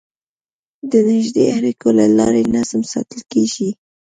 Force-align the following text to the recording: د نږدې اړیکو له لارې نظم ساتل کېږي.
د 0.91 0.93
نږدې 1.09 1.43
اړیکو 1.57 1.87
له 1.99 2.05
لارې 2.17 2.43
نظم 2.55 2.81
ساتل 2.93 3.21
کېږي. 3.31 3.69